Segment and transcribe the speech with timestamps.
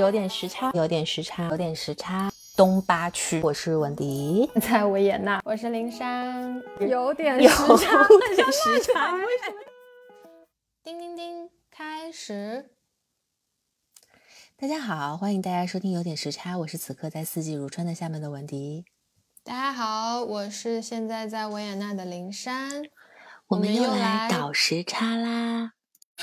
[0.00, 2.32] 有点时差，有点时差，有点时差。
[2.56, 9.14] 东八区，我是文迪， 在维也纳，我是灵珊，有点有时差，有点时差。
[9.14, 9.60] 为什么？
[10.82, 12.70] 叮叮叮，开始。
[14.56, 18.86] 大家好，欢迎大家收听有点时差，我是此刻在四季如春的厦门的文迪。
[19.44, 22.86] 大家好，我是现在在维也纳的灵珊，
[23.48, 25.72] 我们又又来倒时差啦！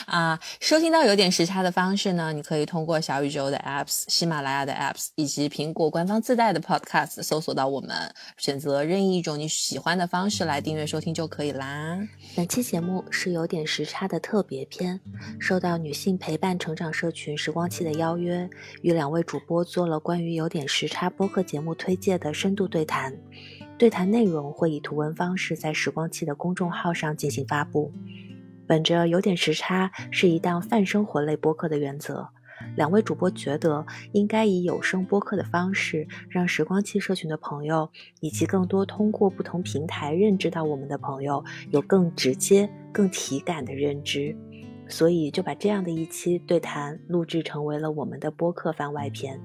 [0.06, 7.90] 啊，收听到有点时差的方式呢，你可以通过小宇宙的 apps、喜马拉雅的 apps 以及苹果官方自带的 podcast 搜索到我们，
[8.38, 12.00] 选择任意一种你喜欢的方式来订阅收听就可以啦。
[12.36, 15.00] 本期节目是有点时差的特别篇，
[15.40, 18.50] 受到女性陪伴成长社群时光器的邀约，
[18.84, 23.14] 与两位主播做了关于有点时差播客节目推介的深度对谈。
[23.78, 27.92] 对谈内容会以图文方式在时光器的公众号上进行发布。
[28.68, 32.28] 本着有点时差是一档泛生活类播客的原则，
[32.76, 44.36] 两位主播觉得应该以有声播客的方式，让时光器社群的朋友以及更多通过不同平台认知到我们的朋友有更直接、更体感的认知，
[44.90, 49.40] 所以就把这样的一期对谈录制成为了我们的播客番外篇。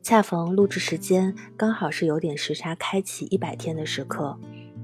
[0.00, 4.38] 恰逢录制时间刚好是有点时差开启一百天的时刻。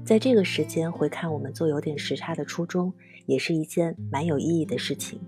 [0.05, 2.93] 在这个时间回看我们做有点时差的初衷，
[3.25, 5.19] 也是一件蛮有意义的事情。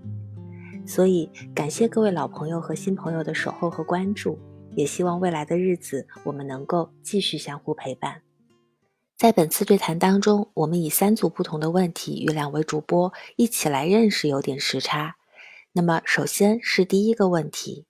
[0.86, 4.38] 所以感谢各位老朋友和新朋友的守候和关注，
[4.76, 8.22] 也希望未来的日子我们能够继续相互陪伴。
[9.16, 15.16] 在本次对谈当中，我们以三组不同的问题与两位主播一起来认识有点时差。
[15.72, 17.84] 那么，首先是第一个问题：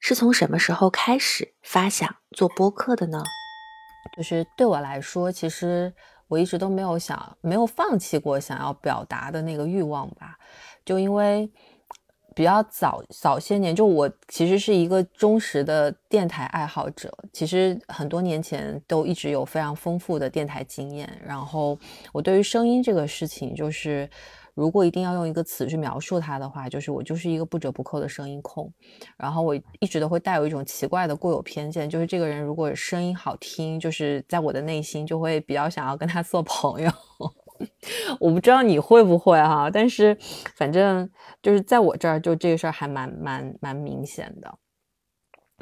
[0.00, 3.22] 是从什么时候开始发想做播客的呢？
[4.16, 5.92] 就是对我来说，其实
[6.28, 10.38] 我一直都没有想，没有放弃过想要表达的那个欲望吧。
[10.84, 11.50] 就因为
[12.34, 21.08] 比较早早些年，就我其实是一个忠实的电台爱好者，其实很多年前都一直有非常丰富的电台经验。
[21.26, 21.78] 然后
[22.12, 24.08] 我对于声音这个事情，就是。
[24.54, 28.72] 如果一定要用一个词去描述它的话，就是我就是一个不折不扣的声音控，
[29.16, 36.90] 然后我一直都会带有一种奇怪的固有偏见，就是这个人如果声音好听，就是在我的内心就会比较想要跟他做朋友。
[38.18, 40.16] 我不知道你会不会哈，但是
[40.56, 41.08] 反正
[41.40, 44.58] 就是在我这儿，就这个事儿还蛮蛮蛮明显的。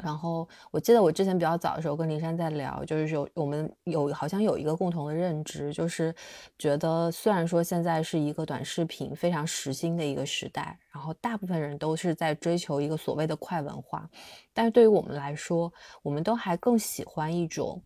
[0.03, 6.13] 然后我记得我之前比较早的时候跟林珊在聊，就是有我们有好像有一个共同的认知，就是
[6.57, 14.09] 觉得虽然说现在是一个短视频非常时兴的一个时代，然后大部分人都是在追求一个所谓的快文化，
[14.53, 17.81] 但是对于我们来说，我们都还更喜欢一种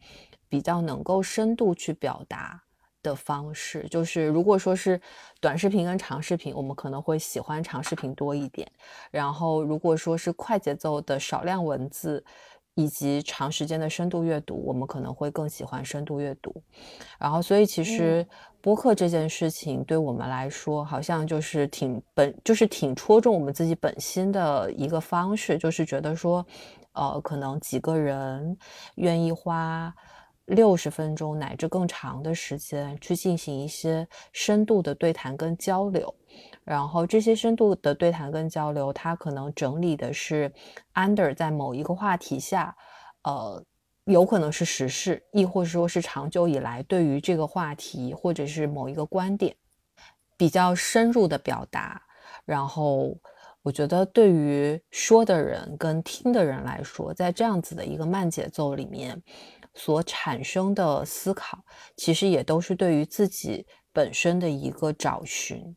[0.47, 2.64] 比较能够深度去表达。
[3.05, 4.99] 的方式就是，如果说是
[5.39, 8.67] 短视频跟长视频，我们可能会喜欢长视频多一点。
[9.11, 12.23] 然后，如果说是快节奏的少量文字
[12.73, 16.51] 以及长时间的深度阅读，我们可能会更喜欢深度阅读。
[17.19, 18.27] 然后，所以其实
[18.59, 26.45] 播客这件事情对我们来说，好像就是挺本，就是挺戳中我们自己本心的一个方式，就是觉得说，
[26.93, 28.57] 呃，可能几个人
[28.95, 29.93] 愿意花。
[30.45, 36.13] 六十分钟乃至更长的时间去进行一些深度的对谈跟交流，
[36.63, 40.53] 然后这些深度的对谈跟交流，它可能整理的是
[40.93, 42.75] under 在某一个话题下，
[43.23, 43.63] 呃，
[44.03, 49.55] 有可能是时事，亦或者说是长久以来对于这个话题或者是某一个观点
[50.37, 51.99] 比较深入的表达。
[52.45, 53.17] 然后
[53.63, 59.19] 我觉得对于说的人跟听的人来说，在这样子的一个慢节奏里面。
[59.75, 61.59] 所产生的思考，
[61.95, 65.75] 其实也都是对于自己本身的一个找寻。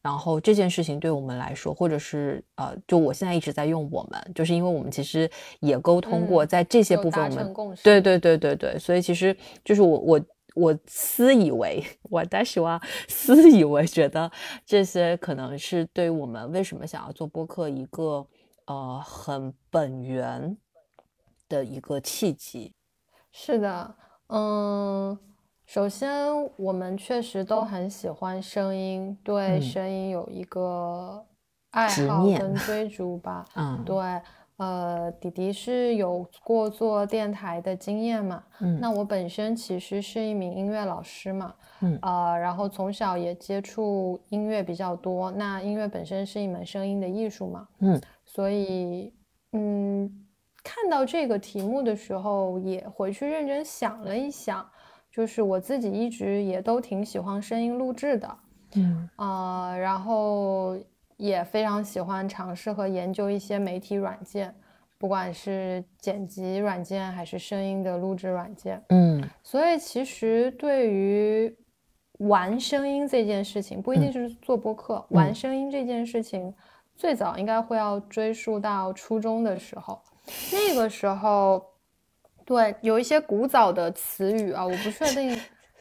[0.00, 5.30] 然后这件事情对我们来说，或者是呃，就我现在一直在用我们，就是因为我们其实
[5.60, 7.54] 也沟通过，在这些部分我们
[7.84, 10.20] 对对对对对，所以其实就是我我
[10.56, 11.80] 我私以为，
[12.10, 14.28] 我但是我私以为觉得
[14.66, 18.26] 这些可能是对我们为什么想要做播客一个
[18.66, 20.56] 呃很本源
[21.48, 22.74] 的一个契机。
[23.32, 23.94] 是的，
[24.28, 25.18] 嗯，
[25.64, 26.22] 首先
[26.56, 31.24] 我们确实都很喜欢声音，对声音有一个
[31.70, 33.44] 爱好跟 追逐吧。
[33.56, 33.96] 嗯，对，
[34.58, 38.44] 呃，弟弟是有过做电台的经验嘛？
[38.60, 41.54] 嗯，那我本身其实是一名音乐老师嘛。
[41.80, 47.66] 嗯，呃，然后从小也接触音乐比较多，那音乐本身是一门声音的艺术嘛。
[47.78, 49.12] 嗯，所以，
[49.52, 50.21] 嗯。
[50.62, 54.64] 看到这个题目的时候，也回去认真想了一想，
[55.10, 58.38] 就是我自己一直也都挺喜欢声音录制的，
[58.76, 60.78] 嗯啊，然后
[61.16, 64.54] 也非常喜欢尝试和研究一些媒体软件，
[64.98, 68.80] 不管是剪辑软件还是声音的录制软件。
[68.90, 71.54] 嗯，所以其实对于
[72.18, 76.54] 玩声音这件事情，不一定是做播客，玩声音这件事情，
[76.94, 80.00] 最早应该会要追溯到初中的时候。
[80.52, 81.62] 那个时候，
[82.44, 85.38] 对有一些古早的词语啊，我不确定。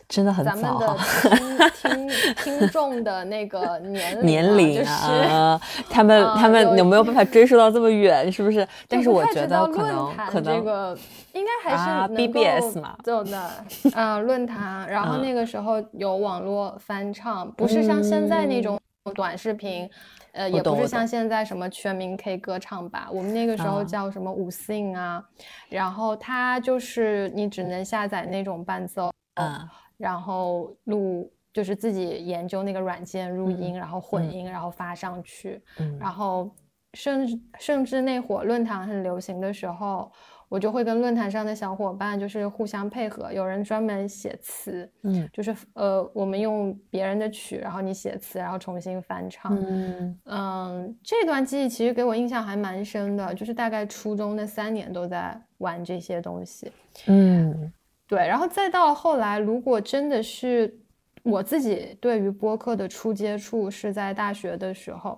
[0.07, 0.51] 真的很早。
[0.51, 5.57] 咱们的 听听听众的那个年龄年龄啊，
[5.89, 8.29] 他们他们有没有办法追溯到这么远？
[8.29, 8.67] 是不是？
[8.89, 10.97] 但是我觉得可能可能这个
[11.31, 11.77] 应该还
[12.07, 13.49] 是 BBS 嘛，走的
[13.93, 14.85] 啊论坛。
[14.89, 18.77] 然后那个时候有网络翻唱，不是像现在那种
[19.15, 19.89] 短视频，
[20.33, 23.09] 呃，也不是像现在什么全民 K 歌唱吧。
[23.11, 25.23] 我们那个时候叫什么五 sing 啊，
[25.69, 29.11] 然后它就是你只能下载那种伴奏。
[29.35, 29.69] 嗯。
[29.97, 35.61] 然后录就是自己研究那个软件录音，然后混音，然后发上去。
[35.77, 36.49] 嗯，然后
[36.95, 40.11] 甚至甚至那会儿论坛很流行的时候，
[40.51, 49.57] 我就会跟论坛上的小伙伴就是互相配合，有人专门写词，嗯，就是呃我们用别人的曲，然后你写词，然后重新翻唱。
[49.57, 56.69] 嗯嗯，这段记忆其实给我印象还蛮深的，就是大概初中那三年都在玩这些东西。
[57.07, 57.71] 嗯。
[58.05, 60.77] 对，然后再到后来，如果真的是
[61.23, 65.17] 我自己对于播客的初接触是在大学的时候，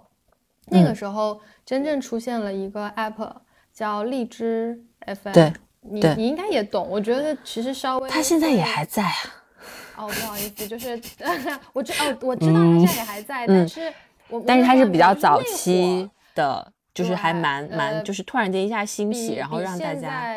[0.67, 3.33] 那个时候真正出现了一个 app
[3.73, 6.87] 叫荔枝 FM，对，你你应该也懂。
[6.87, 9.15] 我觉得其实稍微，他现在也还在啊。
[9.95, 10.99] 哦，不好意思，就是
[11.73, 13.93] 我知哦，我知道他现在也还在，但是
[14.29, 20.33] 我但是他是比较早期的，就是还蛮蛮，就是突然间一下兴起，然后让大家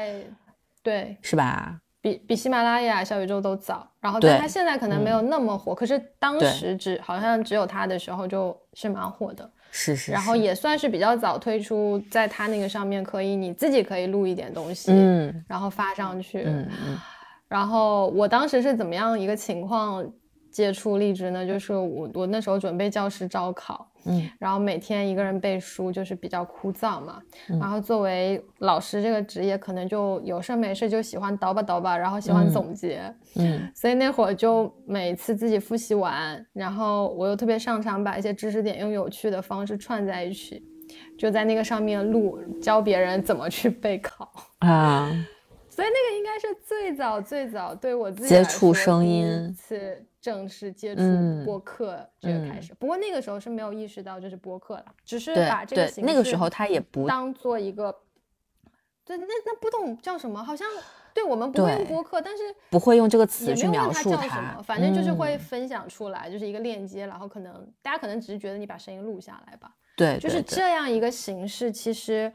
[0.83, 1.79] 对是吧？
[2.01, 16.99] 比比喜马拉雅、小宇宙都早，然后但他现在可能没有那么火，可是当时只好像只有他的时候就是蛮火的，是是，然后也算是比较早推出，在它那个上面可以你自己可以录一点东西，嗯，然后发上去，嗯嗯，
[17.47, 20.03] 然后我当时是怎么样一个情况
[20.51, 21.47] 接触荔枝呢？
[21.47, 23.87] 就是我我那时候准备教师招考。
[24.07, 27.21] 嗯，然后每天一个人背书就是比较枯燥嘛。
[27.49, 33.03] 然后作为老师这个职业，可能就有事没事就喜欢叨吧叨吧，然后喜欢总结。
[33.35, 40.63] 嗯，所以那会儿就每次自己复习完，然后我又特别擅长把一些知识点用有趣的方式串在一起，
[41.19, 44.31] 就在那个上面录教别人怎么去备考
[44.61, 45.11] 啊。
[45.69, 50.03] 所以那个应该是最早最早对我自己接触声音次。
[50.27, 51.03] 正式接触
[51.45, 57.97] 播客这个开始，不过那个时候是没有意识到这是播客了，只是把这个形式那个时候他也不当做一个，
[59.05, 60.67] 对，那那不懂叫什么，好像
[61.15, 72.33] 对我们不会用播客，但是不会用这个词去描述它，反正就是会分享出来，就是一个链接，然后可能大家可能只是觉得你把声音录下来吧，对，就是这样一个形式，其实。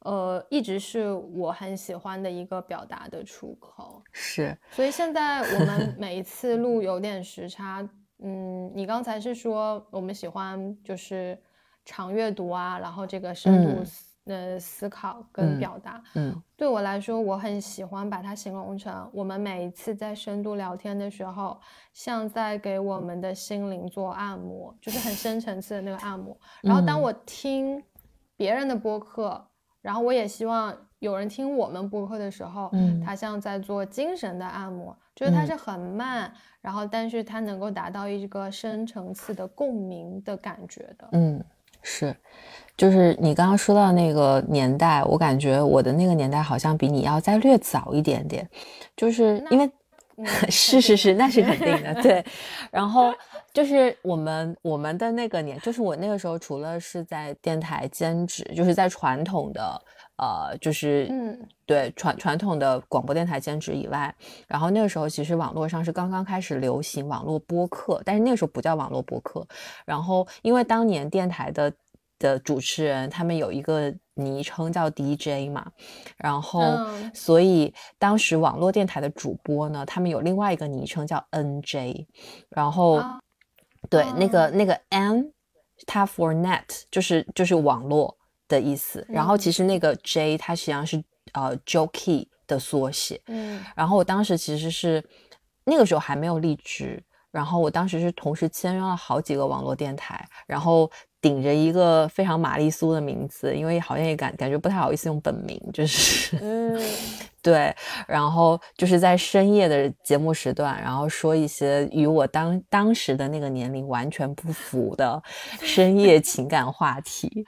[0.00, 4.56] 呃，一直是我很喜欢的一个表达的出口，是。
[4.70, 7.86] 所以现在我们 每一次录有点时差，
[8.20, 11.36] 嗯，你刚才是说我们喜欢就是
[11.84, 13.82] 长阅读啊，然后这个深度
[14.26, 21.60] 呃思考跟表达，嗯，对我来说，我很喜欢把它形容成我们每一次在深度聊天的时候，
[21.92, 26.38] 像在给我们的心灵做按摩，就是很深层次的那个按摩。
[26.62, 27.82] 然后当我听
[28.36, 29.44] 别人的播客。
[29.80, 41.08] 然后我也希望有人听我们播客的时候，嗯，他像在做精神的按摩，就是它是很慢，然后但是它能够达到一个深层次的共鸣的感觉的。
[41.12, 41.42] 嗯，
[41.82, 42.14] 是，
[42.76, 48.48] 就是你刚刚说到那个年代，我感觉我的那个年代好像比你要再略早一点点，
[48.96, 49.70] 就是因为
[50.50, 52.24] 是是是，那是肯定的，对。
[52.72, 53.14] 然后
[53.52, 59.80] 就是我们我们的那个年，就是我那个时候除了是在电台兼职，就是在传统的
[60.16, 64.12] 呃，就是嗯，对传传统的广播电台兼职以外，
[64.48, 69.46] 然后那个时候其实网络上是刚刚开始流行网络播客，但是那个时候不叫网络播客。
[69.86, 71.72] 然后因为当年电台的
[72.18, 73.94] 的主持人他们有一个。
[74.18, 75.64] 昵称叫 DJ 嘛，
[76.16, 76.60] 然后
[77.14, 82.04] 所以当时网络电台的主播呢，他们有另外一个昵称叫 NJ，
[82.48, 83.00] 然后
[83.88, 85.32] 对那个那个 N，
[85.86, 88.16] 它 for net 就是就是网络
[88.48, 91.02] 的意思，然后其实那个 J 它实际上是
[91.34, 95.02] 呃 Jockey 的缩写，嗯，然后我当时其实是
[95.64, 100.90] 那个时候还没有荔枝，然后我当时是同时签约了好几个网络电台，然后。
[101.20, 106.80] 顶着一个非常玛丽苏的名字，因为好像也感感觉不太好意思用本名，就是，嗯，
[107.42, 107.74] 对，
[108.06, 115.20] 然后就是在深夜的节目时段，然后说一些与我当当时的那个年龄完全不符的
[115.60, 117.44] 深夜 情感话题。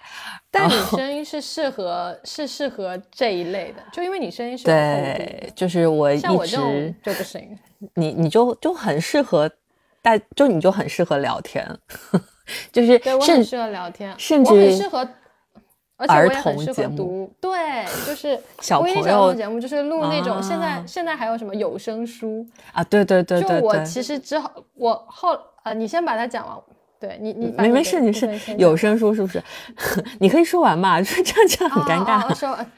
[0.50, 6.26] 但你声音是适合，是适合这一类的，就因为你声音是对，就是我一直
[7.02, 7.56] 就不行。
[7.94, 9.50] 你你就就很适合，
[10.02, 11.66] 但就你就很适合聊天，
[12.72, 15.08] 就是对我很适合聊天，甚至很适合。
[15.96, 20.42] 而且我也很适合读，对，就是小朋友节目，就是录那种。
[20.42, 22.82] 现在现在还有什么有声书啊？
[22.84, 23.60] 对对对对。
[23.60, 26.56] 就我其实之后，我后呃，你先把它讲完。
[26.98, 28.28] 对你你没没事没事，
[28.58, 29.42] 有声书是不是？
[30.20, 32.34] 你可以说完嘛，这样这样很尴尬。
[32.34, 32.72] 说完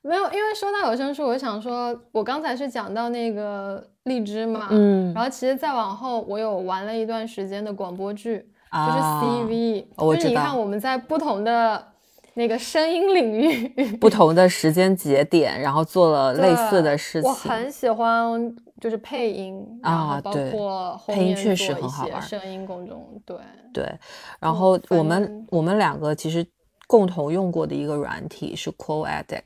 [0.00, 11.92] 没有，因为说到有声书，我就想说，我刚才是讲到那个荔枝嘛，嗯，然后其实再往后，我有玩了一段时间的广播剧，就是 CV，就是你看我们在不同的。
[12.38, 17.30] 那个声音领域，不同的时间节点，然后做了类似的事情。
[17.30, 22.20] 我很喜欢，就是配音啊，包括配音确实很好玩。
[22.20, 23.38] 声音公众，对
[23.72, 23.90] 对。
[24.38, 26.46] 然后我们我们两个其实
[26.86, 29.40] 共同用过的一个软体是 Cool Edit，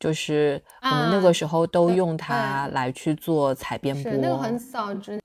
[0.00, 4.10] 就是我们那个时候都用它来去做采编播。
[4.10, 5.20] 那个很早之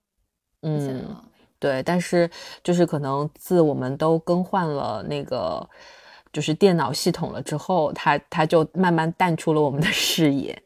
[0.62, 1.04] 嗯，
[1.62, 1.82] 对。
[1.84, 2.30] 但是
[2.62, 5.66] 就是可能自我们都更换了那个。
[6.34, 10.58] 就是电脑系统了之后，它它就慢慢淡出了我们的视野。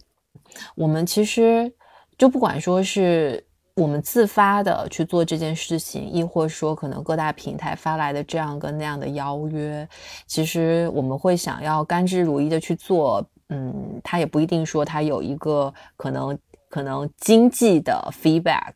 [0.75, 1.73] 我们其实
[2.19, 9.89] 就不管说是我们自发的去做这件事情，亦或说可能各大平台发来的这样跟那样的邀约，
[10.27, 13.25] 其实我们会想要甘之如饴的去做。
[13.49, 16.37] 嗯，它也不一定说它有一个可能。
[16.75, 18.73] 可能经济的 feedback，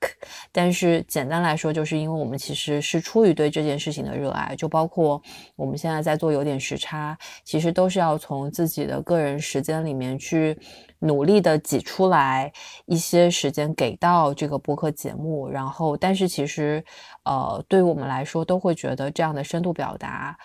[0.54, 5.22] 但是简单来说，就是因为我们其实是出于对这件事情的热爱，就包括
[5.58, 10.58] 我们现在在做有点时差，其实都是要从自己的个人时间里面去
[11.00, 12.50] 努力的挤出来
[12.86, 16.82] 一些时间给到这个播客节目，然后，但是其实，
[17.26, 20.38] 呃，对于我们来说，都会觉得这样的深度表达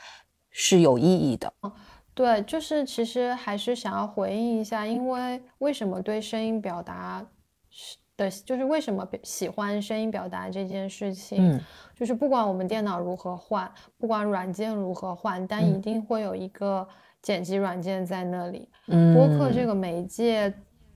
[0.50, 1.52] 是有意义的。
[2.14, 7.24] 对，就是其实还是想要回应一下，因为为什么对声音表达。
[8.16, 11.60] 的，就是为什么喜欢声音表达这件事情，
[11.94, 16.86] 就是不管我们电脑如何换，不管软件如何换，但一定会有一个
[17.22, 18.68] 剪辑软件在那里。
[19.14, 20.52] 播客这个媒介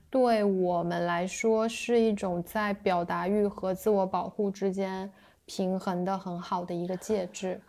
[0.09, 5.11] 对我们来说是一种在表达欲和自我保护之间
[5.45, 7.61] 平衡的很好的一个介质。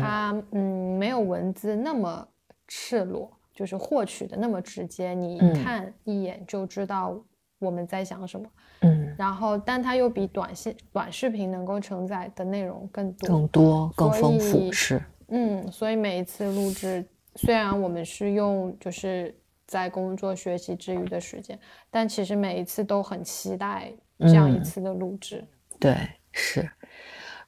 [0.00, 2.26] 它嗯没有文字那么
[2.68, 7.20] 赤裸，就是获取的那么直接，你一看一眼就知道。
[7.64, 8.46] 我们在想什么？
[8.80, 15.02] 嗯，然后，但它又比短信、短视频能够承载的内容更多、更多、更丰富，是。
[15.28, 17.04] 嗯，所以每一次录制，
[17.36, 19.34] 虽然我们是用就是
[19.66, 21.58] 在工作学习之余的时间，
[21.90, 25.42] 但其实每一次都很期待这样一次的录制。
[25.80, 25.96] 对，
[26.30, 26.68] 是。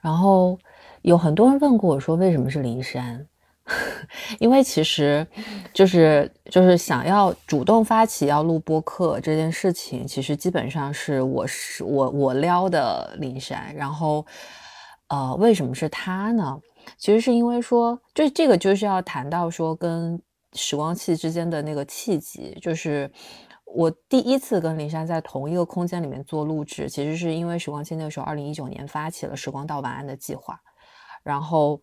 [0.00, 0.58] 然后
[1.02, 3.26] 有很多人问过我说，为什么是灵山？
[4.38, 5.26] 因为其实，
[5.74, 13.74] 就是就是想要主动发起要录播客这件事情，其实基本上是我是我我撩的林珊。
[13.74, 14.24] 然后，
[15.08, 16.56] 呃，为什么是他呢？
[16.96, 22.56] 其实是因为说，这这个就是要谈到说跟时光器之间的那个契机。
[22.62, 23.10] 就是
[23.64, 30.60] 我第一次跟林珊在同一个空间里面做录制，其实是因为时光器那个时候二零一九年发起了“时光到晚安”的计划，
[31.24, 31.80] 然后。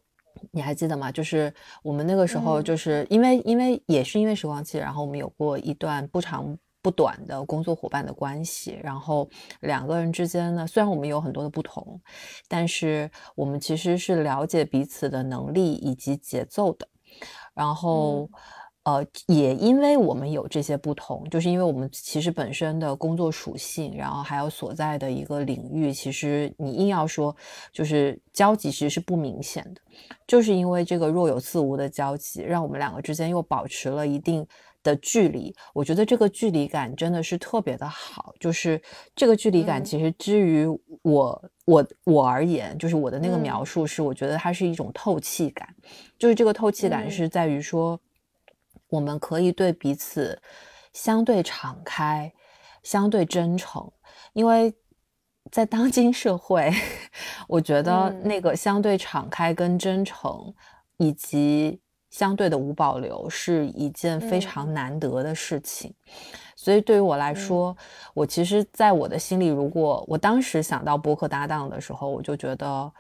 [0.52, 1.12] 你还记得吗？
[1.12, 8.80] 就是我们那个时候，就是因为因为也是因为时光机，然后我们有过一段不长不短的工作伙伴的关系。
[8.84, 9.30] 然后
[9.62, 12.02] 两个人之间呢，虽然我们有很多的不同，
[12.48, 16.88] 但是我们其实是了解彼此的能力以及节奏的。
[17.54, 18.30] 然后。
[18.84, 27.34] 呃，也因为我们有这些不同，就是因为我们其实本身的工作属性，然后还有所在的一个领域，其实你硬要说
[27.72, 29.80] 就是交集，其实是不明显的。
[30.28, 34.46] 就是因为这个若有似无的交集，让我们两个之间又保持了一定
[34.84, 35.56] 的距离。
[35.74, 38.34] 我觉得这个距离感真的是特别的好。
[38.38, 38.82] 就是
[39.16, 40.68] 这个距离感，其实之于
[41.04, 45.74] 我我我而言，就是我的那个描述是，我觉得它是一种透气感。
[46.20, 47.98] 就是这个透气感是在于说。
[48.94, 50.40] 我们可以对彼此
[50.94, 52.32] 相对敞开、
[52.84, 53.92] 相对真诚，
[54.34, 54.72] 因为
[55.50, 56.72] 在当今社会，
[57.50, 60.54] 我觉得那个相对敞开跟真诚，
[60.98, 61.82] 以及
[62.12, 65.92] 相对的无保留，是一件非常难得的事情。
[66.56, 67.76] 所以对于我来说，
[68.14, 72.94] 我其实在我的心里，如果我当时想到博客搭档的时候，我就觉得。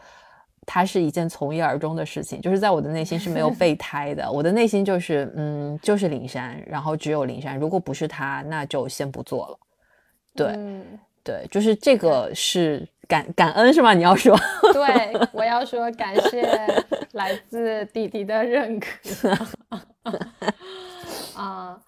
[0.66, 4.32] 它是一件从一而终的事情，就是在我的内心是没有备胎的。
[4.32, 7.58] 我的内心就是，嗯，就是灵山，然后只有灵山。
[7.58, 9.60] 如果不是他，那就先不做了。
[10.36, 10.58] 对，
[11.24, 13.94] 对，就是这个是感感恩是吗？
[13.94, 14.38] 你要说？
[14.74, 16.42] 对，我要说感谢
[17.12, 18.88] 来自弟弟的认可。
[21.36, 21.80] 啊，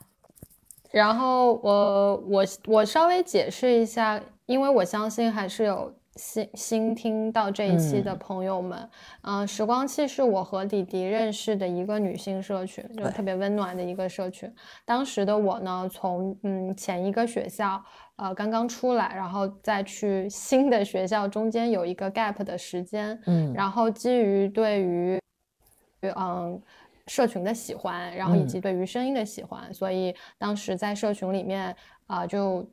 [0.92, 5.94] 然后我我我稍微解释一下，因为我相信还是有。
[6.16, 8.90] 新新听到这一期的朋友们，
[9.24, 14.50] 嗯，时光器是我和弟弟认识的一个女性社群，就特别温暖的一个社群。
[14.86, 17.84] 当时的我呢，从嗯前一个学校
[18.16, 25.20] 呃刚刚出来，然后再去新的学校，中间有一个 gap 的时间，嗯，然后基于对于
[26.16, 26.62] 嗯
[27.08, 31.76] 社群的喜欢，然后以及对于声音的喜欢，所以当时在社群里面
[32.08, 32.66] 啊就。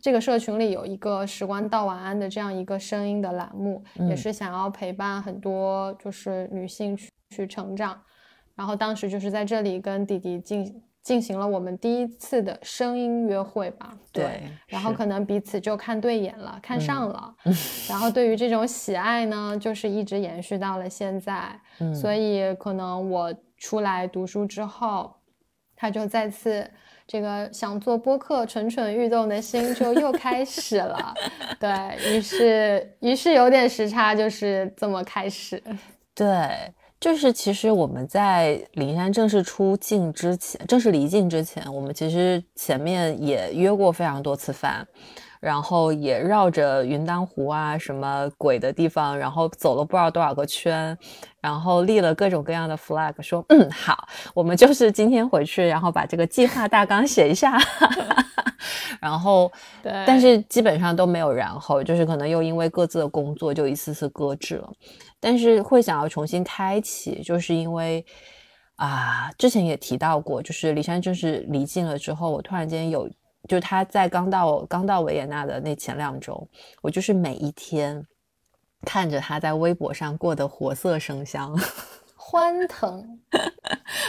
[0.00, 8.00] 这个社群里有一个“时光道晚安”的这样一个声音的栏目，也是想要陪伴很多就是女性去去成长。
[8.54, 13.96] 然后当时就是在这里跟弟弟进进行了我们第一次的声音约会吧。
[14.12, 17.34] 对，然后可能彼此就看对眼了，看上了。
[17.88, 21.58] 然后对于这种喜爱呢，就是一直延续到了现在。
[21.94, 25.14] 所以可能我出来读书之后，
[25.74, 26.68] 他就再次。
[27.06, 31.14] 这个想做播客蠢蠢欲动的心就又开始了，
[31.60, 31.70] 对
[32.10, 35.62] 于是，于是有点时差，就是这么开始。
[36.14, 36.50] 对，
[36.98, 44.86] 就是其实我们在灵山正式出境之前，正式离境之前，我们其实前面也约过非常多次饭。
[45.40, 50.96] 然后也绕着云丹湖啊什么鬼的地方，然后走了不知道多少个圈，
[51.40, 57.58] 然后立了各种各样的 flag，说嗯好，我们就是今天回去，然后把这个计划大纲写一下，
[59.00, 59.50] 然后
[59.82, 64.68] 对，但是基本上都没有然后，就是可能又因为各自的工作就一次次搁置了，
[65.20, 68.04] 但是会想要重新开启，就是因为
[68.76, 73.08] 啊之前也提到过，就是李山正式离境了之后，我突然间有。
[73.48, 76.46] 就他在刚到刚到维也纳的那前两周，
[76.82, 78.04] 我就是每一天
[78.82, 81.56] 看着他在微博上过得活色生香，
[82.16, 83.20] 欢腾，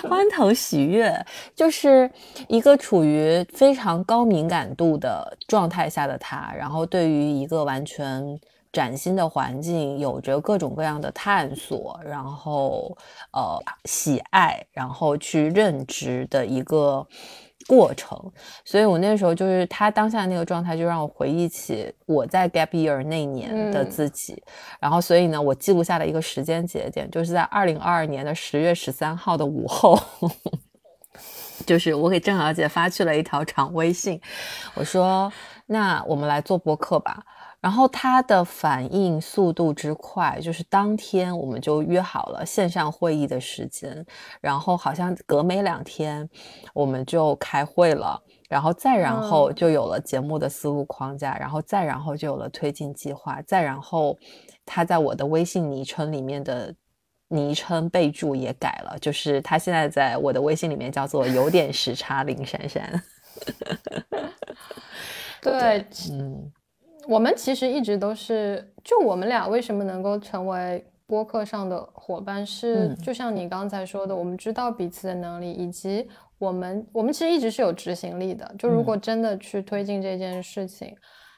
[0.09, 1.13] 欢腾喜悦，
[1.55, 2.09] 就是
[2.47, 8.39] 一个处于非常高敏感度的状态下的他，然后对于一个完全
[8.73, 12.97] 崭新的环境有着各种各样的探索，然后
[13.33, 17.07] 呃喜爱，然后去认知的一个。
[17.67, 18.17] 过程，
[18.63, 24.41] 所以我那时候就是他当下那个状态，就让我回忆起我在 gap year 那年的自己。
[24.79, 29.99] 然后，所以呢，我记录下了一个时间节点，就是在二零二二年的十月十三号的午后，
[31.67, 34.21] 就是我给郑小姐发去了一条长微信，
[34.73, 35.31] 我说
[35.67, 37.21] ：“那我们来做播客吧。”
[37.67, 44.05] 然后他的反应速度之快，就是当天我们就约好了线上会议的时间，
[44.39, 46.29] 然后好像隔没两天
[46.73, 54.17] 我们就开会了，然后再然后就有了节目的思路框架，然后再然后就有了推进计划，再然后
[54.65, 56.73] 他在我的微信昵称里面的
[57.27, 63.03] 昵称备注也改了，就是他现在在我的微信里面叫做有点时差林珊珊。
[65.43, 66.49] 对，嗯。
[67.07, 78.53] 我们其实一直都是，就我们俩为什么能够成为播客上的伙伴，是就像你刚才说的，我们知道彼此的能力，以及我们我们其实一直是有执行力的。
[78.59, 80.95] 就如果真的去推进这件事情，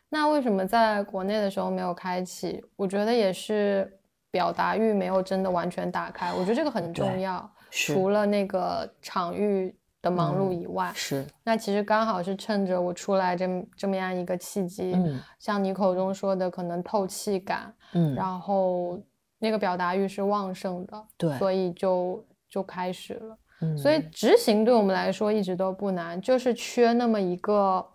[0.09, 2.63] 那为什么在国内的时候没有开启？
[2.75, 3.91] 我觉得也是
[4.31, 6.33] 表达欲没有真的完全打开。
[6.33, 9.75] 我觉得这个很重要，除了那个场域。
[10.01, 11.25] 的忙碌以外，是。
[11.43, 18.97] 那其实刚好是趁着我出来这么这么样一个契机，嗯，像你口中说的，可能透气感，嗯，然后
[19.39, 24.01] 那个表达欲是旺盛的，对，所以就就开始了，嗯，所以。
[24.11, 27.85] 执行对我们来说一直都不难，就是缺那么一个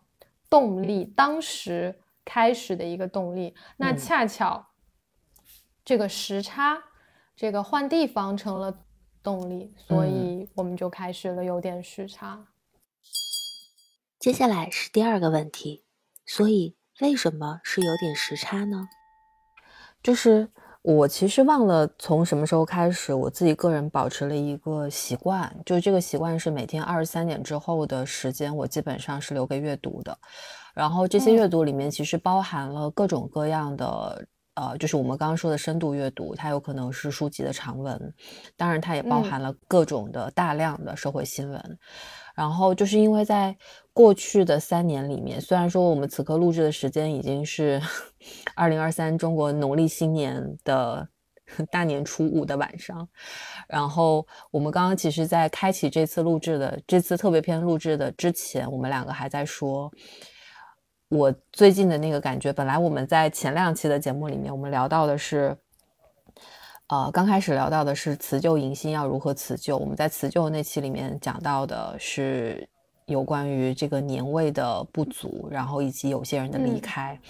[0.51, 4.67] 动力，当时开始的一个动力，那恰巧
[5.85, 6.79] 这个时差，
[7.35, 8.75] 这个换地方成了。
[9.25, 12.47] 动力，所以我们就开始了有点时差。
[14.21, 15.83] 接下来是第二个问题，
[16.27, 18.87] 所以为什么是有点时差呢？
[20.03, 20.51] 就是
[20.83, 30.17] 我其实忘了从什么时候开始，我自己个人保持了一个习惯，就这个习惯是每天二十三点之后的时间，我基本上是留给阅读的。
[30.75, 34.27] 然后这些阅读里面其实包含了各种各样的。
[34.55, 38.15] 呃，就是我们刚刚说的深度阅读，它有可能是书籍的长文，
[38.57, 41.79] 当然它也包含了各种的大量的社会新闻。
[42.37, 43.57] 然后就是因为在
[43.93, 47.81] 过去的三年里面，虽然说我们此刻录制的时间已经是
[48.55, 51.09] 二零二三中国农历新年的
[51.71, 53.09] 大年初五的晚上。
[53.69, 59.91] 然后我们刚刚其实，在开启这次录制的这次特别篇录制的之前，我们两个还在说，
[61.15, 62.53] 我最近的那个感觉。
[62.53, 65.57] 本来我们在前两期的节目里面，我们聊到的是，
[66.89, 69.79] 呃，刚开始聊到的是辞旧迎新要如何辞旧。
[69.79, 72.69] 我们在辞旧那期里面讲到的是。
[73.07, 77.21] 有关于这个年味的不足，然后以及有些人的离开，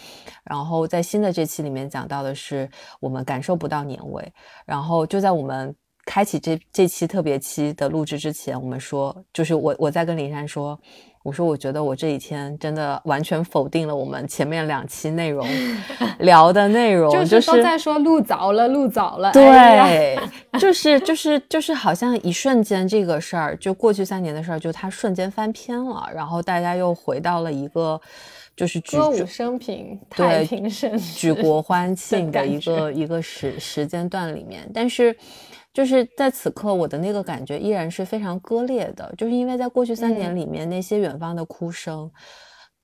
[0.45, 2.71] 然后在新的这期里面讲到的是
[3.01, 4.33] 我们感受不到年味，
[4.65, 5.75] 然后就在我们
[6.07, 10.81] 开启这这期特别期的录制之前，我们说就是我我在跟林珊说。
[11.25, 15.49] 我说，我觉得我这几天真的完全否定了我们前面两期内容
[16.21, 19.33] 聊的内容，就是都在说录早了，录早了。
[19.33, 20.19] 对，
[20.61, 27.99] 就是就是就是好像一瞬间这个事儿，就过去三年的事儿，就它瞬间翻篇了，然后大家又回到了一个
[28.55, 35.17] 就是歌舞升平、太平盛世、举国欢庆的一个一个时时间段里面，但是。
[35.75, 42.09] 就是在此刻，我的那个感觉依然是非常割裂的，就是因为在过去三年里面，那些远方的哭声，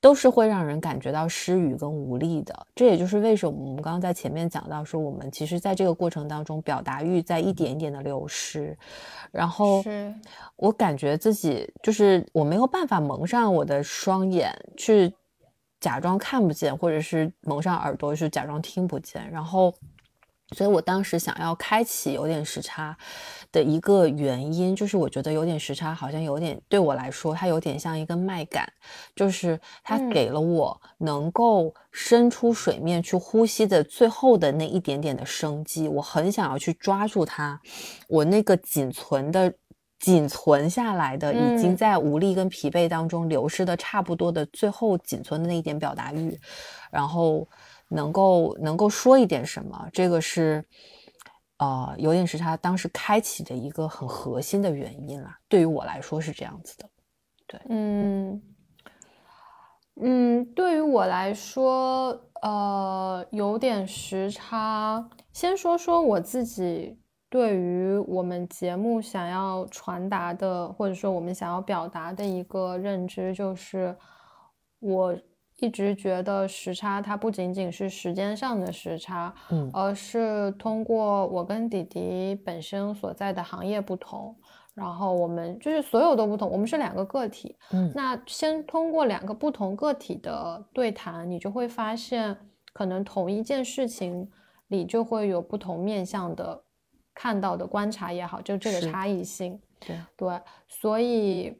[0.01, 2.67] 都是会让人感觉到失语跟无力的。
[2.75, 8.77] 这也就是为什么我们刚刚在前面讲到说，我们其实在这个过程当中，表达欲在一点一点的流失。
[9.31, 9.85] 然后，
[10.57, 15.15] 我感觉自己就是我没有办法蒙上我的双眼去
[15.79, 19.31] 假装看不见，或者是蒙上耳朵去假装听不见。
[19.31, 19.73] 然后。
[20.57, 22.97] 所以我当时想要开启有点时差
[23.53, 28.67] 的一个原因，就是我觉得有点时差好像有点对我来说，它有点像一个麦秆，
[29.15, 35.87] 就是它给了我能够伸出水面去呼吸的最后的那一点点的生机。
[35.87, 37.61] 我很想要去抓住它，
[38.09, 39.55] 我那个仅存的、
[40.01, 46.37] 仅存下来的、已经在无力跟疲惫当中流失的差不多的最后仅存的那一点表达欲，
[46.91, 47.47] 然后。
[47.93, 50.65] 能够能够说一点什么，这个是，
[51.59, 55.37] 呃，有点是他当时开启的一个很核心的原因啦。
[55.49, 56.89] 对于我来说是这样子的，
[57.49, 58.41] 对，嗯，
[60.01, 65.11] 嗯，对于我来说，呃，有点时差。
[65.33, 66.97] 先说说我自己
[67.29, 73.97] 对于我们节目想要传达的，或者说我们想要表达的一个认知，就是
[74.79, 75.19] 我。
[75.61, 84.35] 一直觉得时差它不仅仅是时间上的时差，嗯，而是通过我跟弟弟本身所在的行业不同，
[84.75, 92.37] 然后我们就是所有都不同，我们是两个个体，嗯，那先通过两个不同个体的对谈，你就会发现，
[92.73, 94.31] 可能同一件事情
[94.69, 96.63] 里就会有不同面向的
[97.15, 99.97] 看到的观察也好，就这个差异性，对。
[100.17, 101.55] 对，所以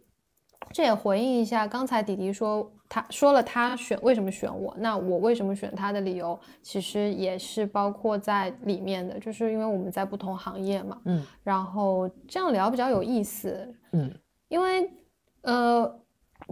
[0.73, 2.71] 这也回应一下刚才迪迪说。
[2.93, 4.75] 他说了，他选为什么选我？
[4.79, 14.13] 那我为什么选他的理由，其实也是包括在里面的，就是因为我们在不同行业嘛，嗯，然后这样聊比较有意思，嗯，
[14.49, 14.91] 因为
[15.43, 16.01] 呃，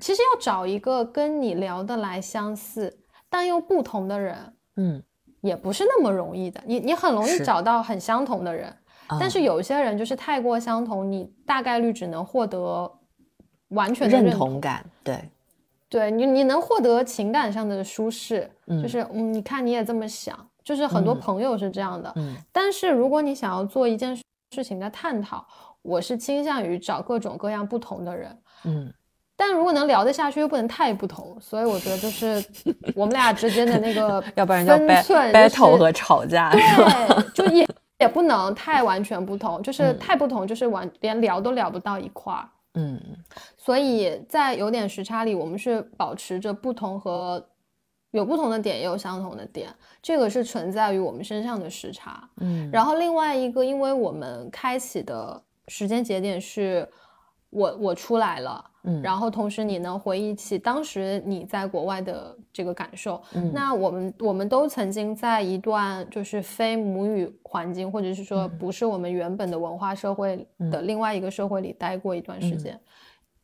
[0.01, 2.97] 其实要找一个跟你聊得来相似
[3.29, 4.37] 但又不同的人，
[4.77, 5.03] 嗯，
[5.40, 6.62] 也不是那么容易的。
[6.64, 8.73] 你你很容易找到很相同的人，
[9.18, 12.88] 但是有些人就是太过相同，你大概率只能获得
[13.68, 15.18] 完全认同感，对。
[15.90, 18.50] 对你，你能获得情感上的舒适，
[18.83, 22.12] 就是嗯，你看你也这么想，就是很多朋友是这样的。
[22.16, 24.14] 嗯，但是如果你想要做一件
[24.54, 25.46] 事情的探讨，
[25.81, 28.38] 我是倾向于找各种各样不同的人。
[28.64, 28.92] 嗯，
[29.35, 32.44] 但如果能聊得下去，又不能太不同，所以我觉得就是
[32.94, 37.66] 我们俩之间的那个 要不然叫 battle 和吵架，对， 就也
[38.00, 42.46] 也不能太完全不同，就是太不同，就是完连聊都聊不到一块儿。
[42.79, 43.01] 嗯，
[43.57, 47.45] 所以在有点时差里，我们是保持着不同和
[48.12, 49.69] 有不同的点，也有相同的点，
[50.01, 52.29] 这个是存在于我们身上的时差。
[52.37, 56.88] 嗯，然后另外一个，因为我们开启的时间节点是
[57.51, 58.64] 我我出来了。
[58.88, 72.81] 嗯，然后同时你能回忆起当时你在国外的这个感受，嗯，那我们我们都曾经在一段就是非母语环境，或者是说不是我们原本的文化社会的另外一个社会里待过一段时间，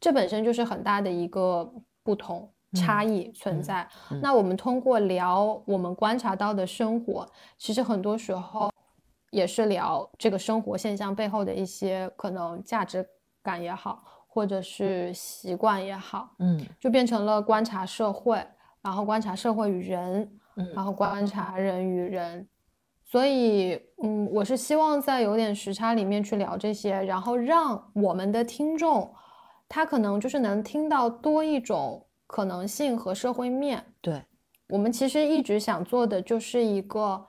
[0.00, 1.70] 这本身就是很大的一个
[2.02, 3.86] 不同差异存在。
[4.22, 7.28] 那我们通过聊我们观察到的生活，
[7.58, 8.70] 其实很多时候
[9.30, 13.06] 也是聊这个生活现象背后的一些可能价值
[13.42, 14.02] 感也好。
[14.34, 18.44] 或者是习惯也好，嗯，就变成了观察社会，
[18.82, 22.44] 然后观察社会与人，嗯，然后观察人与人。
[23.04, 29.14] 所以，嗯，我是希望在有点时差里面去聊这些，然后让我们的听众，
[29.68, 33.84] 他可能就是能听到多一种可能性和社会面。
[34.00, 34.20] 对，
[34.68, 37.24] 我们其实一直想做的就是一个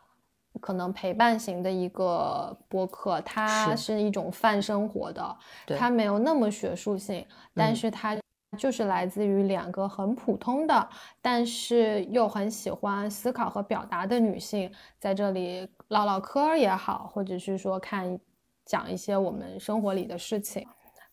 [0.62, 5.38] 可能陪伴型的一个播客，它是一种泛生活的，
[5.78, 8.18] 它没有那么学术性，但是它
[8.58, 10.90] 就是来自于两个很普通的，
[11.22, 18.18] 但是又很喜欢思考和表达的女性，在这里唠唠嗑也好，或者是说看
[18.66, 20.66] 讲一些我们生活里的事情。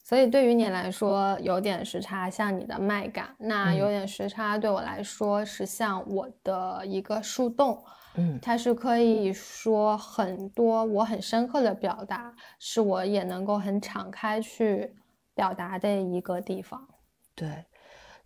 [0.04, 7.74] 所以对于你来说，有点时差像你的麦感，那有点时差对我来说是像我的一个树洞。
[7.76, 8.01] 嗯，
[8.42, 14.94] 它是可以说很多我很深刻的表达，是我也能够很敞开去
[15.34, 16.86] 表达的一个地方。
[17.34, 17.48] 对，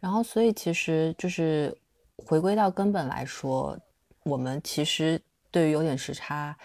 [0.00, 1.76] 然后所以其实就是
[2.16, 3.78] 回归到根本来说，
[4.24, 5.20] 我们其实
[5.50, 6.56] 对于有点时差，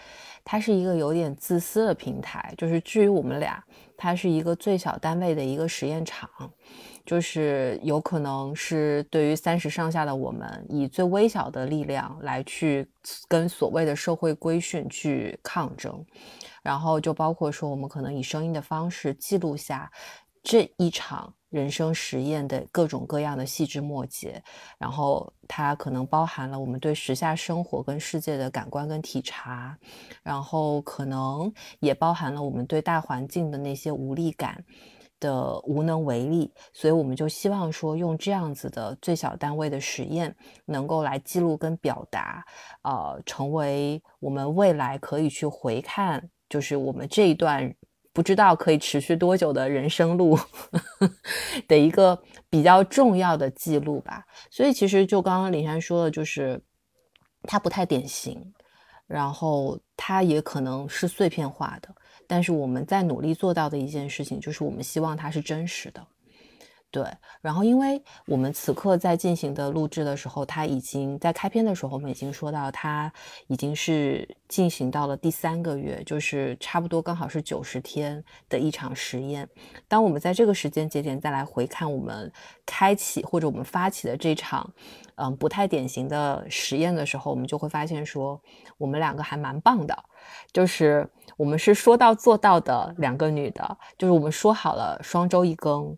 [0.44, 2.52] 它是一个有点自私的平台。
[2.58, 3.62] 就是至于我们俩，
[3.96, 6.28] 它是一个最小单位的一个实验场。
[7.04, 12.88] 就是有可能是对于三十上下的我们，以最微小的力量来去
[13.28, 16.04] 跟所谓的社会规训去抗争，
[16.62, 19.90] 然后就包括说我们可能以声音的方式记录下
[20.42, 24.42] 这一场人生实验的各种各样的细枝末节，
[24.78, 29.76] 然后它可能包含了我们对时下生活跟世界的感官跟体察，
[30.22, 34.64] 然后可能也包含了我们对大环境的那些无力感。
[35.22, 40.34] 的无能为力，所以我们就希望说，用这样子的最小单位的实验，
[40.66, 42.44] 能够来记录跟表达，
[42.82, 47.72] 呃，成为我们未来可以去回看，就是我们这一段
[48.12, 50.36] 不知道可以持续多久的人生路
[51.68, 54.24] 的一个比较重要的记录吧。
[54.50, 56.60] 所以其实就刚刚林珊说的，就是
[57.44, 58.52] 它不太典型，
[59.06, 61.88] 然后它也可能是碎片化的。
[62.32, 66.02] 但是我们在努力做到的一件事情，就是我们希望它是真实的。
[66.90, 67.04] 对，
[67.42, 73.12] 然后因为我们此刻在进行的录制的时候，它已经在开篇的时候，我们已经说到，它
[73.48, 79.46] 已经是进行到了第三个月，就是差不多刚好是九十天的一场实验。
[79.86, 82.32] 当我们在这个时间节点再来回看我们
[82.64, 84.72] 开启或者我们发起的这场，
[85.16, 88.40] 嗯，不太典型的实验的时候，我们就会发现说，
[88.78, 90.04] 我们两个还蛮棒的，
[90.50, 95.96] 就是我们是说到做到的两个女的，就是我们说好了双周一更。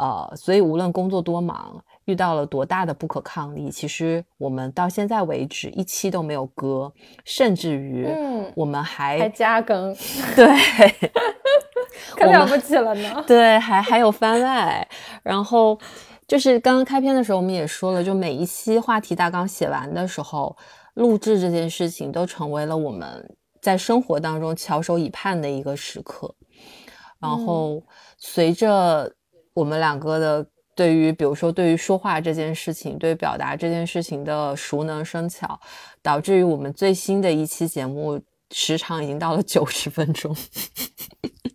[0.00, 6.92] 呃，所以无论工作多忙，遇到了多大的不可抗力，其实我们到现在为止一期都没有割，
[7.24, 9.92] 甚至于，嗯，我们还还加更，
[10.36, 10.46] 对，
[12.14, 13.24] 可了不起了呢。
[13.26, 14.88] 对，还还有番外，
[15.24, 15.76] 然后
[16.28, 20.56] 就是刚刚开篇的时候，我们也说了，就每一期话题大纲写完的时候，
[20.94, 26.34] 录制这件事情都成为了我们在生活当中翘首以盼的一个时刻，
[27.18, 27.82] 然后
[28.16, 29.12] 随着。
[29.54, 35.58] 我们两个的对于，比如说对于说话这件事情，对于表达这件事情的熟能生巧，
[36.00, 40.32] 导致于我们最新的一期节目时长已经到了九十分钟。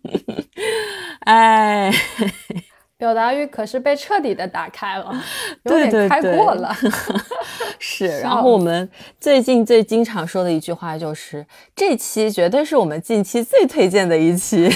[1.24, 1.90] 哎，
[3.04, 5.12] 表达欲可是被彻底的打开了，
[5.64, 6.74] 有点开过了。
[7.78, 8.90] 是，然后我们
[9.20, 14.70] 最近最经常说的一句话就是，这期绝对是我们近期最推荐的一期。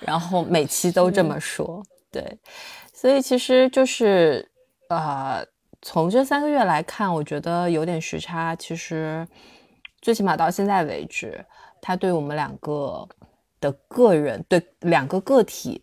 [0.00, 1.80] 然后每期都这么说，
[2.10, 2.38] 对，
[2.92, 4.50] 所以其实就是，
[4.88, 5.46] 呃，
[5.80, 8.56] 从这三个月来看，我觉得有点时差。
[8.56, 9.24] 其实，
[10.02, 11.44] 最起码到现在为止，
[11.80, 13.08] 它对我们两个
[13.60, 15.82] 的个人，对两个个体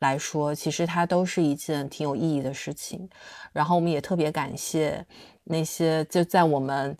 [0.00, 3.08] 来说，其实它都是一件挺有意义的事情。
[3.52, 5.06] 然后我们也特别感谢
[5.44, 6.96] 那些就在我们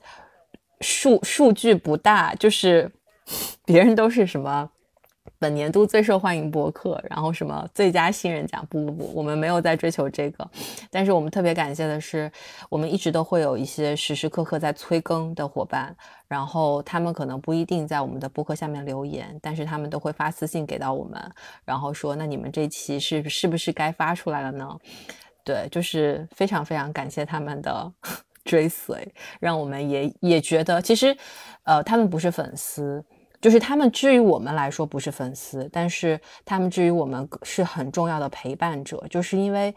[0.80, 2.90] 数数据不大，就是
[3.66, 4.70] 别人都是什么。
[5.38, 8.66] 本年度最受欢迎博客，然后什么最佳新人奖？
[8.68, 10.50] 不不不，我们没有在追求这个，
[10.90, 12.30] 但是我们特别感谢的是，
[12.68, 15.94] 我们一直都会有一些时时刻刻在催更的伙伴，
[16.28, 21.18] 然后他们可能不一定在我们的博客下面留言，但是他们都会发私信给到我们，
[21.64, 24.78] 然后说那你们这期是是不是该发出来了呢？
[25.44, 27.92] 对，就是非常非常感谢他们的
[28.44, 29.06] 追随，
[29.38, 31.16] 让我们也也觉得其实，
[31.64, 33.04] 呃，他们不是粉丝。
[33.40, 39.02] 就是他们，至于我们来说不是粉丝，但是他们至于我们是很重要的陪伴者。
[39.08, 39.74] 就是因为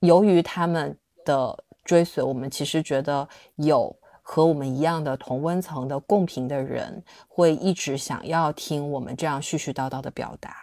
[0.00, 10.56] 由于他们的追随，我们其实觉得有和我们一样的同温层的共频的人，会一直想要听我们这样絮絮叨叨的表达。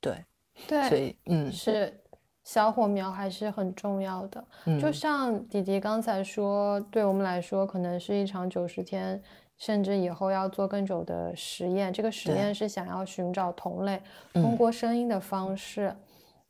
[0.00, 0.24] 对，
[0.68, 2.00] 对，所以嗯，是
[2.44, 4.44] 小火苗还是很重要的。
[4.80, 9.20] 就像迪迪刚才说，对我们来说，可能是一场九十天。
[9.62, 15.94] 甚至以后要做更久的实验，这个实验是想要寻找同类，通过声音的方式，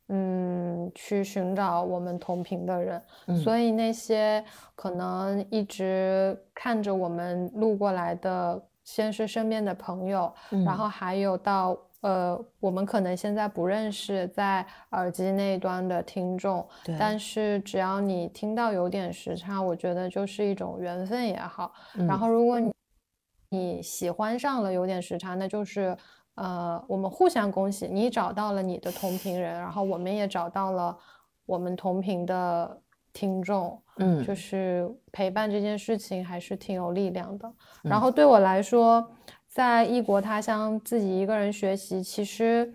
[0.07, 2.99] 嗯，去寻找我们同频的人。
[3.27, 3.35] 嗯。
[3.37, 10.63] 所以那些可能一直看着我们路过来的，先是身边的朋友，嗯。
[10.65, 21.71] 然后还有到呃，我们可能现在不认识在耳机那一端的听众，但是只要你听到有点时差，我觉得就是一种缘分也好。
[21.93, 22.73] 然嗯后如果你
[23.53, 25.95] 你喜欢上了有点时差，那就是
[26.35, 30.97] 呃，我们互相恭喜，你找到了你的同频人，然后我们也找到了
[31.45, 32.81] 我们同频的
[33.13, 37.53] 听众，嗯就是陪伴这件事情还是挺有力量的。
[37.83, 39.07] 然嗯后对我来说，
[39.47, 42.73] 在异国他乡自己一个人学习，其实。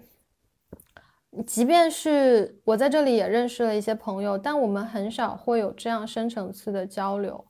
[1.46, 7.44] 即便是我在这里也认识了一些朋友，但我们很少会有这样深层次的交流。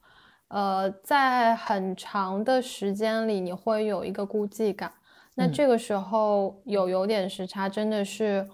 [0.49, 4.93] 呃，在很长的时间里，你会有一个孤寂感。
[5.35, 8.49] 那嗯这个时候有有点时差，真的是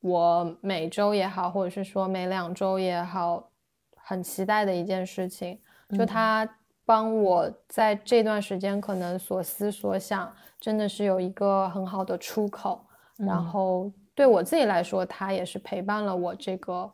[0.00, 3.50] 我每周也好，或者是说每两周也好，
[3.96, 5.58] 很期待的一件事情。
[5.90, 12.86] 就嗯他帮我在这段时间可能所思所想，真的是有一个很好的出口。
[13.16, 16.92] 然嗯后对我自己来说，他也是陪伴了我这个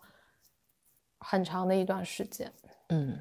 [1.18, 2.52] 很长的一段时间。
[2.88, 3.18] 嗯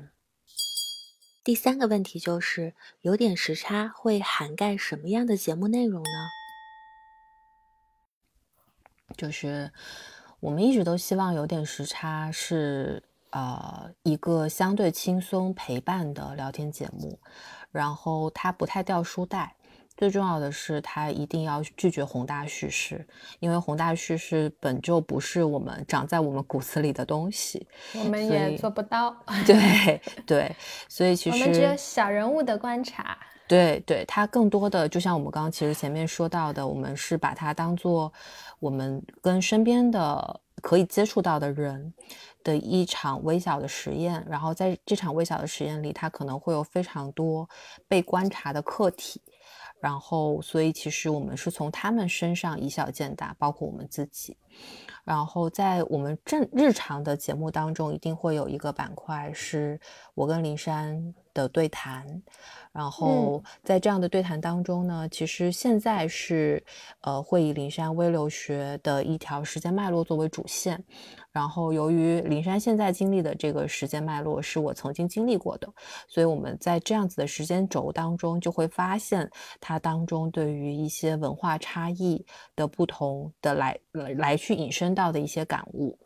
[1.45, 6.09] 第三个问题就是，有点时差会涵盖什么样的节目内容呢？
[9.15, 9.71] 就是
[10.39, 17.19] 我们一直都希望有点时差是呃一个相对轻松陪伴的聊天节目，
[17.71, 19.55] 然后它不太掉书袋。
[19.97, 23.07] 最重要的是，它一定要拒绝宏大叙事，
[23.39, 27.65] 因为宏大叙事本就不是我们长在我们骨子里的东西。
[27.93, 30.55] 我们也做不到，对对，
[30.89, 33.17] 所以 其实我们只有小人物的观察。
[33.47, 38.11] 对对，它更多的就像我们刚刚其实前面说到的，我们是把它当做
[38.59, 41.93] 我们跟身边的可以接触到的人
[42.43, 47.47] 的一场微小的实验，然后在这场微小的实验里，它可能会有非常多
[47.87, 49.21] 被观察的客体。
[49.79, 54.35] 然后，所以其实我们是从他们身上以小见大，包括我们自己。
[55.03, 59.79] 然后在我们正日常的节目当中，一定会有一个板块是
[60.15, 62.23] 我跟林珊的对谈。
[62.71, 66.63] 然后在这样的对谈当中呢，其实现在是
[67.01, 70.83] 呃会以林山微留学的一条时间脉络作为主线。
[71.35, 75.67] 然后由于灵山现在经历的这个时间脉络是我曾经经历过的，
[76.07, 85.99] 所以我们在这样子的时间轴当中，就会发现它当中对于一些文化差异的不同的来来来去引申到的一些感悟。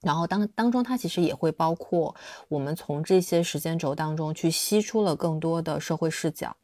[0.00, 2.14] 然后当当中，它其实也会包括
[2.48, 6.56] 我们从这些时间轴当中去吸出了更多的社会视角，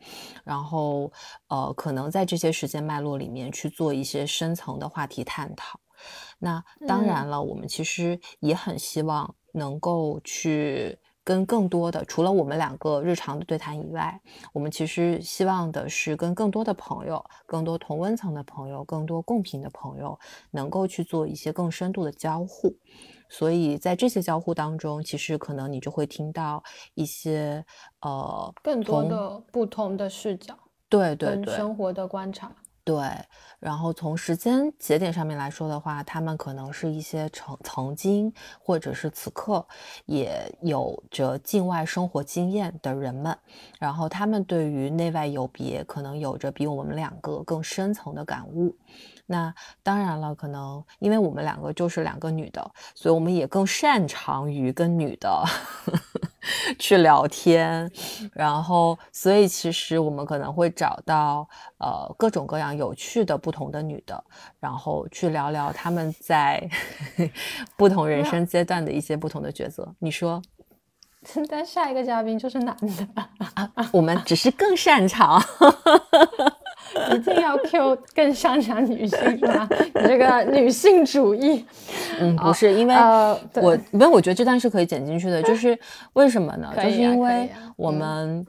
[0.45, 1.11] 然后
[1.49, 5.81] 呃，可能在这些时间脉络里面去做一些深层的话题探讨。
[6.39, 14.19] 那当然了，我们其实也很希望能够去跟更多的，除了我们两个日常的对谈以外，
[14.53, 20.19] 我们其实希望的是跟更多的朋友、更多同温层的朋友、更多共频的朋友，
[20.53, 22.75] 能够去做一些更深度的交互。
[23.29, 26.63] 所以在这些交互当中，其实可能你就会听到
[26.95, 27.63] 一些
[28.01, 30.59] 呃更多的不同的视角，
[30.89, 32.51] 对对对生活的观察。
[32.89, 33.07] 对，
[33.61, 39.63] 然后从时间节点上面来说的话，他们可能是一些曾曾经或者是此刻
[40.07, 43.37] 也有着境外生活经验的人们，
[43.79, 48.75] 然后他们对于内外有别，可能有着比我们两个更深层的感悟。
[49.27, 55.45] 那当然了，可能因为我们两个就是两个女的，所以我们也更擅长于跟女的
[56.79, 57.91] 去聊天，
[58.33, 61.49] 然后所以其实我们可能会找到
[61.79, 64.23] 呃各种各样有趣的不同的女的，
[64.61, 66.69] 然后去聊聊她们在
[67.77, 69.95] 不同人生阶段的一些不同的抉择。
[69.99, 70.41] 你说
[71.51, 73.09] 但下一个嘉宾就是男的，
[73.55, 73.91] 啊？
[73.93, 75.43] 我们只是更擅长。
[77.15, 79.69] 一定要 Q 更擅长女性是吧？
[79.95, 81.65] 你这个女性主义，
[82.21, 82.95] 嗯，不是，因为
[83.55, 85.79] 我，因为我觉得这段是可以剪进去的，就是
[86.15, 86.73] 为什么呢？
[86.77, 88.47] 就是因为我嗯们，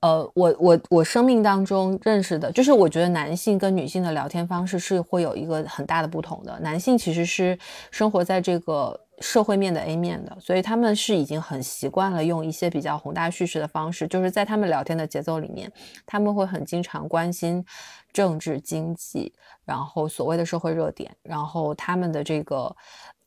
[0.00, 6.58] 呃，我我我生命当中认识的，就是我觉得男性跟女性的聊天方式是会有一个很大的不同的。
[6.60, 7.58] 男性其实是
[7.90, 15.72] 生活在这个社会面的 A 面的，所以他们是已经很习惯了用一些比较宏大叙事的方式，就是在他们聊天的节奏里面，
[16.04, 17.64] 他们会很经常关心
[18.12, 19.32] 政治经济，
[19.64, 22.74] 然后所谓的社会热点，然后他们的这个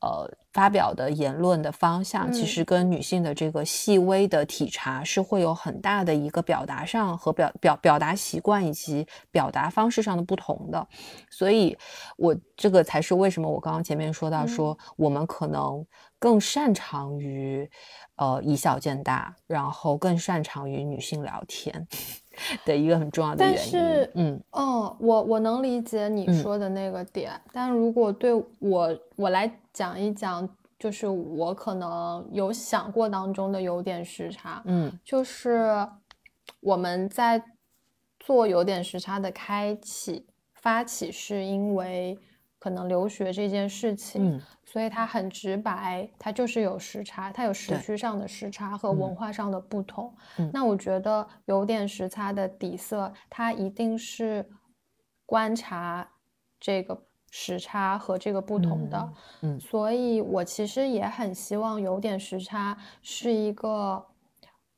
[0.02, 2.48] 呃发表的言论的方向，其嗯。
[2.48, 10.88] 实跟女性的这个细微的体察是会有很大的一个表达上和表表表达习惯以及表达方式上的不同的。
[11.30, 11.78] 所以，
[12.18, 14.48] 我这个才是为什么我刚刚前面说到嗯。
[14.48, 15.86] 说，我们可能
[16.18, 17.70] 更擅长于
[18.16, 21.88] 呃以小见大，然后更擅长于女性聊天
[22.66, 23.70] 的一个很重要的但原因。
[23.70, 35.88] 是嗯哦，我我能理解你嗯说的那个点，但如果对我我来讲一讲，就是我可能有想过当中的有点时差，嗯就是
[36.62, 37.42] 我们在
[38.20, 42.18] 做有点时差的开启发起，是因为
[42.60, 50.14] 可能留学这件事情，嗯所以它很直白，它就是有时差，它有时区上的时差和嗯文化上的不同。
[50.38, 54.48] 嗯那我觉得有点时差的底色，它一定是
[55.26, 56.08] 观察
[56.60, 57.02] 这个
[57.32, 58.98] 时差和这个不同的。
[59.42, 64.06] 嗯嗯所以我其实也很希望有点时差是一个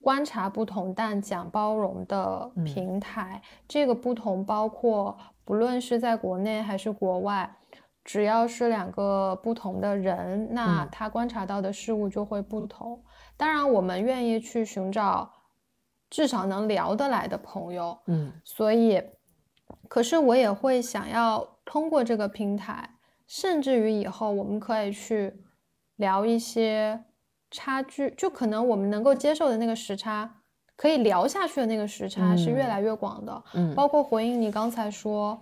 [0.02, 3.42] 观察不同但讲包容的嗯平台。
[3.68, 7.50] 这个不同包括不论是在国内还是国外，
[8.04, 13.04] 只要是两个不同的人，那嗯他观察到的事物就会不同。
[13.38, 15.32] 当然，我们愿意去寻找
[16.10, 19.02] 至少能聊得来的朋友，嗯所以，
[19.88, 22.90] 可是我也会想要通过这个平台，
[23.28, 25.34] 甚至于以后我们可以去
[25.98, 27.04] 聊一些
[27.50, 30.42] 差距，就可能我们能够接受的那个时差，
[30.76, 33.44] 可以聊下去的那个时差是越嗯来越广的。
[33.54, 35.40] 嗯包括回应你刚才说，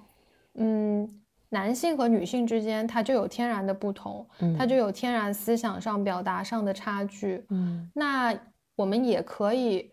[0.56, 1.08] 嗯，
[1.50, 4.28] 男性和女性之间它就有天然的不同，
[4.58, 7.46] 它就有天然思想上、表达上的差距。
[7.50, 8.38] 嗯那
[8.76, 9.92] 我们也可以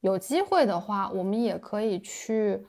[0.00, 2.64] 有机会的话，我们也可以去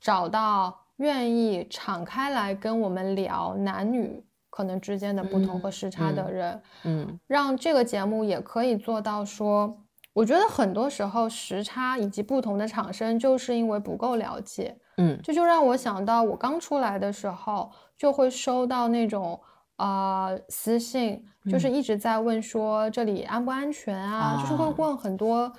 [0.00, 9.78] 找到愿意敞开来跟我们聊男女可能之间的不同和时差的嗯人，嗯让这个节目也可以做到说，
[10.14, 14.74] 我觉得很多时候时差以及不同的产生，就是因为不够了解。
[14.96, 15.18] 嗯。
[15.22, 19.38] 这就让我想到，我刚出来的时候就会收到那种
[19.76, 24.74] 呃私信，就是一直在问说这里安不安全啊，就是会啊。
[24.76, 25.52] 问很多，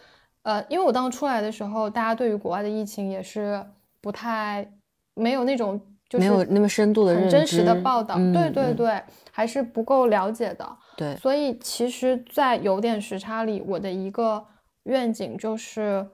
[0.44, 3.64] 呃，因为我当时出来的时候，大家对于国外的疫情也是
[4.02, 4.70] 不太
[5.14, 5.80] 没有那种
[6.10, 8.76] 就是没有那么深度的很真实的报道，嗯对对嗯。
[8.76, 10.78] 对，还是不够了解的。
[10.96, 14.44] 对，所以其实，在有点时差里，我的一个
[14.84, 16.08] 愿景就是，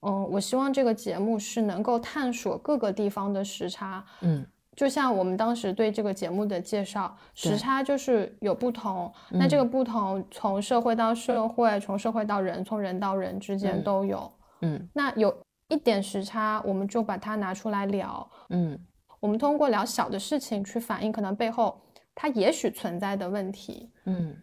[0.00, 4.04] 嗯，我希望这个节目是能够探索各个地方的时差。
[4.20, 9.10] 嗯就像我们当时对这个节目的介绍，时差就是有不同。
[9.30, 14.30] 那这个不同从社会到社会，从社会到人，从人到人之间嗯都有。
[14.60, 15.34] 嗯那有
[15.68, 18.30] 一点时差，我们就把它拿出来聊。
[18.50, 18.78] 嗯
[19.18, 21.80] 我们通过聊小的事情去反映可能背后
[22.14, 23.90] 它也许存在的问题。
[24.04, 24.36] 嗯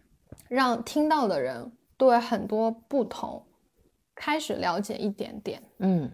[0.48, 3.40] 让听到的人对很多不同
[4.14, 5.62] 开始了解一点点。
[5.78, 6.10] 嗯，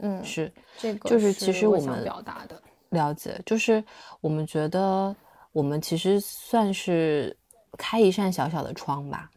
[0.00, 2.60] 嗯，是这个就是其实我们表达的。
[2.90, 3.82] 了解，就是
[4.20, 5.14] 我们觉得
[5.52, 7.36] 我们其实算是
[7.76, 9.28] 开一扇小小的窗吧，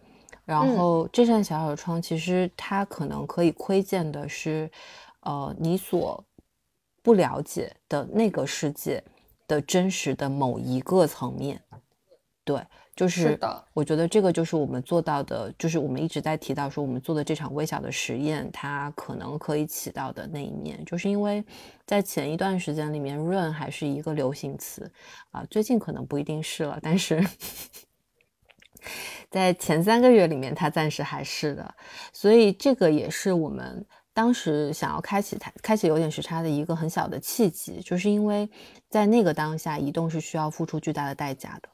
[0.45, 4.69] 然嗯后这扇小小的窗其实它可能可以窥见的是，
[5.21, 6.23] 呃，你所
[7.01, 9.03] 不了解的那个世界
[9.47, 11.59] 的真实的某一个层面。
[12.43, 12.61] 对，
[12.97, 13.63] 就是的。
[13.73, 21.45] 我觉得这个就是我们做到的，就是我们一直在提到说我们做的这场微小的实验，它可能可以起到的那一面，就是因为
[21.85, 24.91] 在前一段时间里面，“，run ”还是一个流行词
[25.31, 27.23] 啊、最近可能不一定是了，但是
[29.29, 31.75] 在前三个月里面，它暂时还是的，
[32.11, 38.49] 所以这个也是我们当时想要开启它开启有点时差的一个很小的契机，就是因为
[38.89, 41.69] 在那个当下，移动是需要付出巨大的代价的。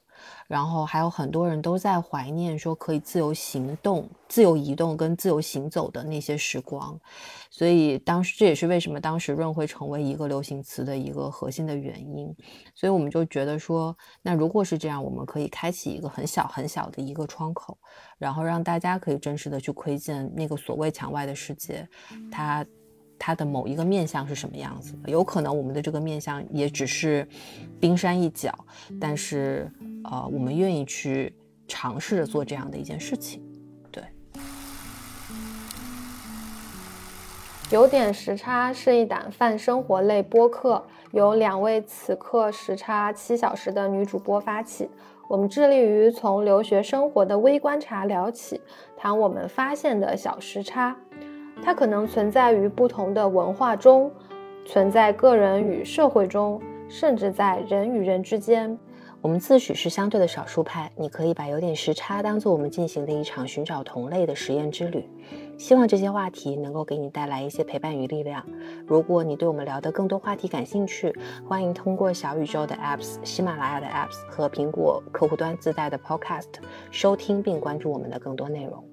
[0.47, 6.99] 然后还有很多人都在怀念说可以自由行动、自由移动跟自由行走的那些时光，
[7.49, 12.35] 所以当时这也是为什么当时润会成为一个流行词的一个核心的原因。
[12.75, 17.77] 所以我们就觉得说，那如果是这样，我们可以开启一个很小很小的一个窗口，
[18.17, 21.87] 然后让大家可以真实的去窥见那个所谓墙外的世界，
[22.31, 22.65] 它。
[23.25, 25.09] 它的某一个面相是什么样子的？
[25.09, 27.25] 有可能我们的这个面相也只是
[27.79, 28.53] 冰山一角，
[28.99, 29.71] 但是
[30.03, 31.33] 呃，我们愿意去
[31.67, 33.41] 尝试着做这样的一件事情。
[33.91, 34.03] 对，
[37.71, 44.89] 有点时差是一档泛生活类播客，由两位此刻时差七小时的女主播发起。
[45.29, 48.59] 我们致力于从留学生活的微观察聊起，
[48.97, 50.95] 谈我们发现的小时差。
[51.63, 54.11] 它可能存在于不同的文化中，
[54.65, 58.77] 存在个人与社会中，甚至在人与人之间。
[59.23, 65.09] 我们自诩是相对的少数派，你可以把有点时差当做我们进行的一场寻找同类的实验之旅。
[65.57, 68.45] 希望这些话题能够给你带来一些陪伴与力量。
[68.85, 71.15] 如果你对我们聊的更多话题感兴趣，
[71.47, 76.49] 欢迎通过小宇宙的 Apps、喜马拉雅的 Apps 和苹果客户端自带的 Podcast
[76.91, 78.92] 收听并关注我们的更多内容。